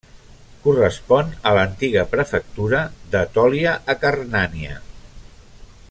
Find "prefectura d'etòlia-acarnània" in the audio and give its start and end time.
2.15-4.81